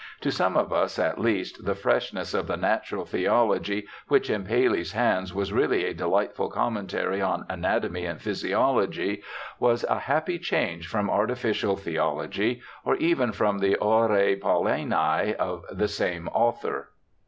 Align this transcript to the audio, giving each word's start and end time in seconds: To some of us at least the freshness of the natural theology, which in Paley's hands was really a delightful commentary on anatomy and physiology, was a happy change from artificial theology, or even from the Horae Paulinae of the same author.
To 0.21 0.31
some 0.31 0.57
of 0.57 0.73
us 0.73 0.97
at 0.97 1.19
least 1.21 1.63
the 1.63 1.75
freshness 1.75 2.33
of 2.33 2.47
the 2.47 2.57
natural 2.57 3.05
theology, 3.05 3.87
which 4.07 4.31
in 4.31 4.45
Paley's 4.45 4.93
hands 4.93 5.31
was 5.31 5.53
really 5.53 5.85
a 5.85 5.93
delightful 5.93 6.49
commentary 6.49 7.21
on 7.21 7.45
anatomy 7.47 8.05
and 8.07 8.19
physiology, 8.19 9.21
was 9.59 9.83
a 9.83 9.99
happy 9.99 10.39
change 10.39 10.87
from 10.87 11.07
artificial 11.11 11.75
theology, 11.77 12.63
or 12.83 12.95
even 12.95 13.31
from 13.31 13.59
the 13.59 13.77
Horae 13.79 14.37
Paulinae 14.37 15.35
of 15.35 15.65
the 15.71 15.87
same 15.87 16.27
author. 16.29 16.89